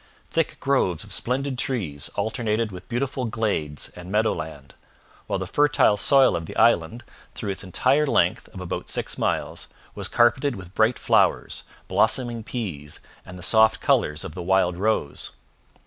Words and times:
Thick 0.31 0.59
groves 0.59 1.03
of 1.03 1.13
splendid 1.13 1.59
trees 1.59 2.09
alternated 2.15 2.71
with 2.71 2.89
beautiful 2.89 3.25
glades 3.25 3.89
and 3.89 4.11
meadow 4.11 4.33
land, 4.33 4.73
while 5.27 5.37
the 5.37 5.45
fertile 5.45 5.95
soil 5.95 6.35
of 6.35 6.47
the 6.47 6.55
island, 6.57 7.03
through 7.35 7.51
its 7.51 7.63
entire 7.63 8.07
length 8.07 8.47
of 8.47 8.59
about 8.61 8.89
six 8.89 9.19
miles, 9.19 9.67
was 9.93 10.07
carpeted 10.07 10.55
with 10.55 10.73
bright 10.73 10.97
flowers, 10.97 11.65
blossoming 11.87 12.43
peas, 12.43 12.99
and 13.27 13.37
the 13.37 13.43
soft 13.43 13.79
colours 13.79 14.23
of 14.23 14.33
the 14.33 14.41
wild 14.41 14.75
rose. 14.75 15.33